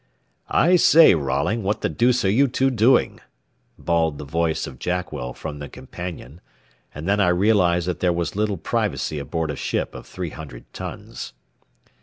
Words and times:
"I 0.49 0.77
say, 0.77 1.13
Rolling, 1.13 1.61
what 1.61 1.81
the 1.81 1.87
deuce 1.87 2.25
are 2.25 2.31
you 2.31 2.47
two 2.47 2.71
doing?" 2.71 3.19
bawled 3.77 4.17
the 4.17 4.25
voice 4.25 4.65
of 4.65 4.79
Jackwell 4.79 5.33
from 5.33 5.59
the 5.59 5.69
companion, 5.69 6.41
and 6.91 7.07
then 7.07 7.19
I 7.19 7.27
realized 7.27 7.87
that 7.87 7.99
there 7.99 8.11
was 8.11 8.35
little 8.35 8.57
privacy 8.57 9.19
aboard 9.19 9.51
a 9.51 9.55
ship 9.55 9.93
of 9.93 10.07
three 10.07 10.31
hundred 10.31 10.65
tons. 10.73 11.33